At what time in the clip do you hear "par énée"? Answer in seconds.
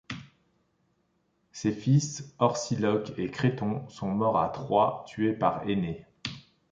5.33-6.07